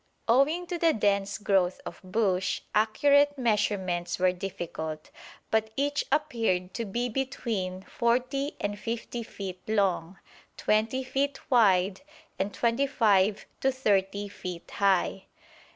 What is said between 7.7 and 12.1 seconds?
40 and 50 feet long, 20 feet wide,